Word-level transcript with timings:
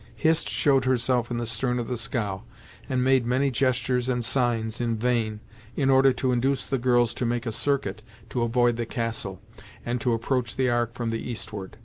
Hist 0.15 0.49
showed 0.49 0.85
herself 0.85 1.29
in 1.29 1.37
the 1.37 1.45
stern 1.45 1.77
of 1.77 1.87
the 1.87 1.95
scow, 1.95 2.41
and 2.89 3.03
made 3.03 3.23
many 3.23 3.51
gestures 3.51 4.09
and 4.09 4.25
signs, 4.25 4.81
in 4.81 4.97
vain, 4.97 5.41
in 5.75 5.91
order 5.91 6.11
to 6.11 6.31
induce 6.31 6.65
the 6.65 6.79
girls 6.79 7.13
to 7.13 7.23
make 7.23 7.45
a 7.45 7.51
circuit 7.51 8.01
to 8.31 8.41
avoid 8.41 8.77
the 8.77 8.87
Castle, 8.87 9.39
and 9.85 10.01
to 10.01 10.13
approach 10.13 10.55
the 10.55 10.69
Ark 10.69 10.95
from 10.95 11.11
the 11.11 11.19
eastward. 11.21 11.77